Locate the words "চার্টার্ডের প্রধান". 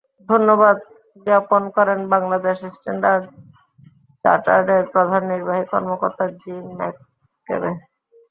4.25-5.21